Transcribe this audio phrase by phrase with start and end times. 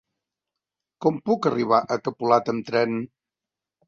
[1.05, 2.97] Com puc arribar a Capolat amb tren?